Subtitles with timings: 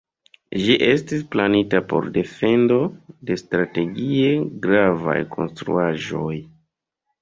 [0.61, 2.79] Ĝi estis planita por defendo
[3.29, 4.35] de strategie
[4.67, 6.37] gravaj konstruaĵoj.